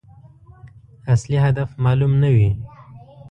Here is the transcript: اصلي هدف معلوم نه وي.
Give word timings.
اصلي 1.13 1.37
هدف 1.45 1.69
معلوم 1.85 2.11
نه 2.21 2.29
وي. 2.35 2.49